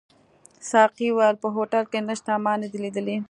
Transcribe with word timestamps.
ساقي 0.69 1.07
وویل: 1.11 1.35
په 1.43 1.47
هوټل 1.55 1.83
کي 1.91 1.99
نشته، 2.07 2.33
ما 2.43 2.53
نه 2.61 2.67
دي 2.71 2.77
لیدلي. 2.83 3.17